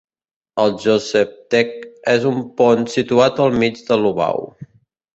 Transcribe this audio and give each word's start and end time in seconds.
El 0.63 0.71
"Josefsteg" 0.85 1.77
és 2.15 2.27
un 2.33 2.41
pont 2.63 2.85
situat 2.97 3.45
al 3.49 3.57
mig 3.63 3.81
de 3.91 4.03
Lobau. 4.05 4.47